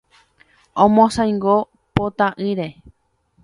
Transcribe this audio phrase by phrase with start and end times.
[0.83, 1.55] Omosãingo
[1.95, 2.67] potãire.